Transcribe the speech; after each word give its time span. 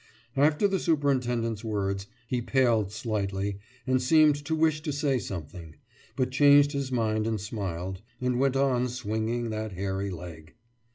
After 0.35 0.67
the 0.67 0.79
superintendent's 0.79 1.63
words, 1.63 2.07
he 2.25 2.41
paled 2.41 2.91
slightly, 2.91 3.59
and 3.85 4.01
seemed 4.01 4.33
to 4.45 4.55
wish 4.55 4.81
to 4.81 4.91
say 4.91 5.19
something 5.19 5.75
but 6.15 6.31
changed 6.31 6.71
his 6.71 6.91
mind 6.91 7.27
and 7.27 7.39
smiled, 7.39 8.01
and 8.19 8.39
went 8.39 8.55
on 8.55 8.87
swinging 8.87 9.51
that 9.51 9.73
hairy 9.73 10.09
leg. 10.09 10.55